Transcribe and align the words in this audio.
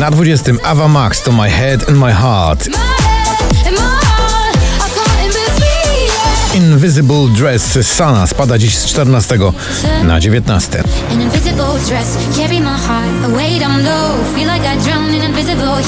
Na 0.00 0.10
20 0.10 0.52
Ava 0.64 0.88
Max 0.88 1.22
to 1.22 1.32
My 1.32 1.50
Head 1.50 1.88
and 1.88 1.98
My 1.98 2.12
Heart. 2.12 2.68
Invisible 6.54 7.28
Dress 7.36 7.78
Sana 7.82 8.26
spada 8.26 8.58
dziś 8.58 8.78
z 8.78 8.86
14 8.86 9.38
na 10.02 10.20
19. 10.20 10.82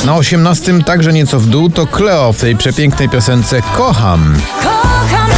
Na 0.05 0.17
18 0.17 0.83
także 0.85 1.13
nieco 1.13 1.41
w 1.41 1.47
dół 1.47 1.71
to 1.71 1.87
Cleo 1.87 2.33
w 2.33 2.41
tej 2.41 2.57
przepięknej 2.57 3.09
piosence 3.09 3.63
Kocham. 3.77 4.37
Kocham, 4.63 5.31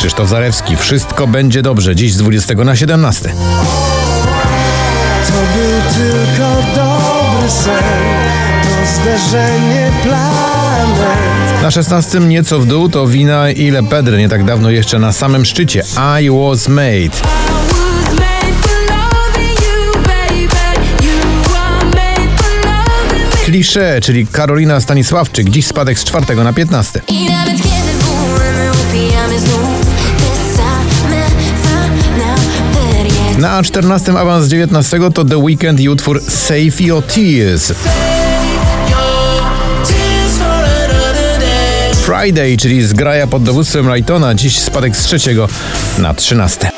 Krzysztof 0.00 0.28
Zarewski. 0.28 0.76
Wszystko 0.76 1.26
będzie 1.26 1.62
dobrze. 1.62 1.96
Dziś 1.96 2.12
z 2.12 2.16
20 2.16 2.54
na 2.54 2.76
17. 2.76 3.22
To 5.26 5.32
był 5.32 5.80
tylko 5.94 6.48
dobry 6.74 7.50
sen, 7.50 7.74
to 8.62 8.68
zderzenie 8.92 9.90
planet. 10.02 11.62
Na 11.62 11.70
16 11.70 12.20
nieco 12.20 12.60
w 12.60 12.66
dół 12.66 12.88
to 12.88 13.06
Wina 13.06 13.50
i 13.50 13.70
Le 13.70 13.82
Pedre. 13.82 14.18
Nie 14.18 14.28
tak 14.28 14.44
dawno 14.44 14.70
jeszcze 14.70 14.98
na 14.98 15.12
samym 15.12 15.44
szczycie. 15.44 15.84
I 16.22 16.30
was 16.30 16.68
made. 16.68 17.16
Klisze, 23.44 24.00
czyli 24.02 24.26
Karolina 24.26 24.80
Stanisławczyk. 24.80 25.50
Dziś 25.50 25.66
spadek 25.66 25.98
z 25.98 26.04
4 26.04 26.36
na 26.36 26.52
15. 26.52 27.00
Na 33.40 33.62
14 33.62 34.18
awans 34.18 34.44
z 34.44 34.48
19 34.48 35.10
to 35.14 35.24
The 35.24 35.38
Weekend 35.38 35.80
i 35.80 35.88
utwór 35.88 36.22
Save 36.28 36.80
Your 36.80 37.02
Tears. 37.02 37.72
Friday, 42.04 42.56
czyli 42.56 42.86
zgraja 42.86 43.26
pod 43.26 43.42
dowództwem 43.42 43.88
Raytona, 43.88 44.34
dziś 44.34 44.58
spadek 44.58 44.96
z 44.96 45.02
trzeciego 45.02 45.48
na 45.98 46.14
13. 46.14 46.66
It's 46.66 46.70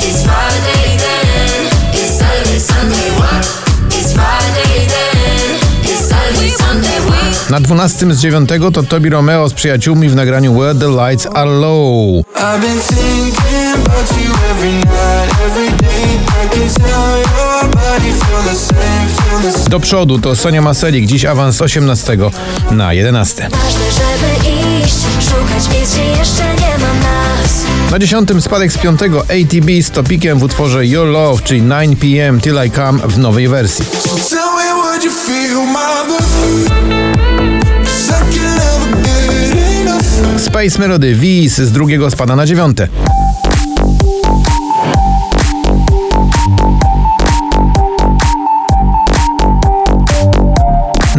Friday 0.00 0.98
then 0.98 1.68
It's 1.94 2.18
Saturday, 2.18 2.60
Sunday, 2.60 3.10
what? 3.18 3.46
It's 3.88 4.12
Friday 4.12 4.86
then 4.86 5.56
It's 5.84 6.08
Saturday, 6.08 6.50
Sunday, 6.50 7.00
week 7.00 7.50
Na 7.50 7.60
12 7.60 8.14
z 8.14 8.20
9 8.20 8.50
to 8.72 8.82
Tobi 8.82 9.10
Romeo 9.10 9.48
z 9.48 9.52
przyjaciółmi 9.52 10.08
w 10.08 10.14
nagraniu 10.16 10.54
Where 10.54 10.74
the 10.74 10.88
Lights 10.88 11.26
Are 11.34 11.50
Low. 11.50 12.24
Do 19.68 19.80
przodu 19.80 20.18
to 20.18 20.36
Sonia 20.36 20.62
Maselik, 20.62 21.06
dziś 21.06 21.24
awans 21.24 21.56
z 21.56 21.62
18 21.62 22.16
na 22.70 22.92
11. 22.92 23.48
Ważne, 23.50 23.80
żeby 23.92 24.50
iść 24.84 24.94
Szukać 25.30 25.74
miejsc, 25.74 25.94
gdzie 25.94 26.04
jeszcze 26.04 26.42
nie 26.42 26.78
ma 26.78 26.94
nas 26.94 27.64
Na 27.90 27.98
10 27.98 28.30
spadek 28.40 28.72
z 28.72 28.78
5 28.78 29.00
ATB 29.02 29.82
z 29.82 29.90
topikiem 29.90 30.38
w 30.38 30.42
utworze 30.42 30.86
Your 30.86 31.06
Love, 31.06 31.42
czyli 31.42 31.62
9pm 31.62 32.40
Till 32.40 32.58
I 32.66 32.70
Come 32.70 33.08
w 33.08 33.18
nowej 33.18 33.48
wersji. 33.48 33.84
So. 34.18 34.40
Space 40.50 40.78
Melody 40.78 41.14
Vis 41.14 41.58
z 41.58 41.72
drugiego 41.72 42.10
spada 42.10 42.36
na 42.36 42.46
9. 42.46 42.76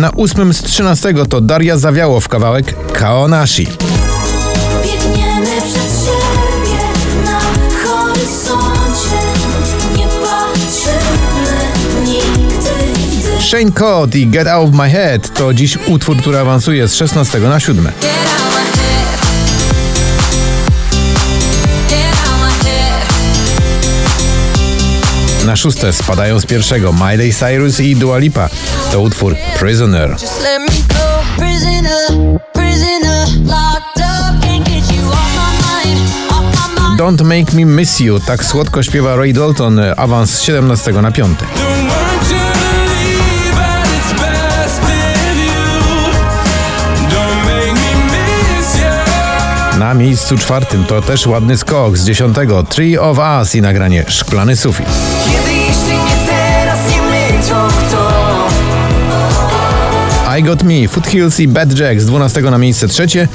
Na 0.01 0.09
ósmym 0.09 0.53
z 0.53 0.63
13 0.63 1.13
to 1.29 1.41
Daria 1.41 1.77
Zawiało 1.77 2.19
w 2.19 2.27
kawałek 2.27 2.91
Kaonashi. 2.93 3.67
Biegniemy 4.83 5.61
przed 5.61 6.05
siebie 6.05 6.79
na 7.25 7.39
horyzoncie 7.83 9.17
Nie 9.97 10.05
patrzymy 10.05 11.51
nigdy 12.05 12.69
w 12.99 13.23
tył 13.23 13.41
Shane 13.41 13.71
Code 13.71 14.17
i 14.17 14.27
Get 14.27 14.47
Out 14.47 14.69
of 14.69 14.75
My 14.75 14.89
Head 14.89 15.33
to 15.33 15.53
dziś 15.53 15.77
utwór, 15.87 16.17
który 16.17 16.37
awansuje 16.37 16.87
z 16.87 16.95
16 16.95 17.39
na 17.39 17.59
7. 17.59 17.91
Na 25.45 25.55
szóste 25.55 25.93
spadają 25.93 26.39
z 26.39 26.45
pierwszego 26.45 26.93
Miley 26.93 27.33
Cyrus 27.33 27.79
i 27.79 27.95
Dua 27.95 28.17
Lipa. 28.17 28.49
To 28.91 29.01
utwór 29.01 29.35
Prisoner. 29.59 30.15
Don't 36.97 37.23
Make 37.23 37.53
Me 37.53 37.65
Miss 37.65 37.99
You. 37.99 38.19
Tak 38.19 38.45
słodko 38.45 38.83
śpiewa 38.83 39.15
Ray 39.15 39.33
Dalton. 39.33 39.79
Awans 39.97 40.29
z 40.29 40.41
17 40.41 40.91
na 40.91 41.11
5. 41.11 41.37
miejscu 50.01 50.37
czwartym 50.37 50.85
to 50.85 51.01
też 51.01 51.27
ładny 51.27 51.57
skok 51.57 51.97
z 51.97 52.05
10. 52.05 52.37
Tree 52.69 52.97
of 52.97 53.17
Us 53.17 53.55
i 53.55 53.61
nagranie 53.61 54.05
Szklany 54.07 54.55
Sufit. 54.55 54.85
Kiedy 55.25 55.53
jeśli 55.53 55.93
nie 55.93 56.27
teraz, 56.27 56.79
nie 56.89 57.01
my, 57.01 57.47
to 57.49 57.67
kto? 57.67 58.11
I 60.39 60.43
Got 60.43 60.63
Me, 60.63 60.87
Foothills 60.87 61.39
i 61.39 61.47
Bad 61.47 61.79
Jack 61.79 62.01
z 62.01 62.05
12 62.05 62.41
na 62.41 62.57
miejsce 62.57 62.87
trzecie. 62.87 63.27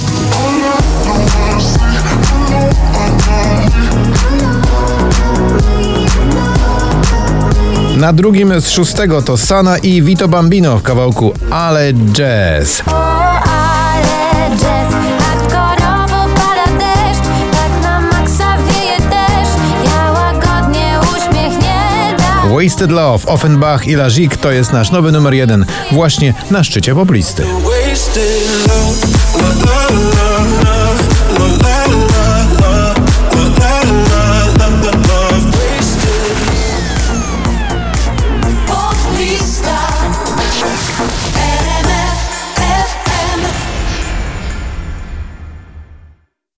Na 7.97 8.13
drugim 8.13 8.61
z 8.61 8.71
szóstego 8.71 9.23
to 9.23 9.37
Sana 9.37 9.79
i 9.79 10.03
Vito 10.03 10.29
Bambino 10.29 10.79
w 10.79 10.83
kawałku 10.83 11.33
Ale 11.51 11.93
Jazz. 11.93 12.83
O, 12.87 12.93
ale 13.43 14.57
jazz 14.57 15.16
Wasted 22.57 22.91
Love, 22.91 23.27
Offenbach 23.27 23.87
i 23.87 23.97
Lazik 23.97 24.37
to 24.37 24.51
jest 24.51 24.73
nasz 24.73 24.91
nowy 24.91 25.13
numer 25.13 25.35
jeden 25.35 25.67
właśnie 25.93 26.35
na 26.51 26.65
szczycie 26.65 26.95
poplisty. 26.95 27.45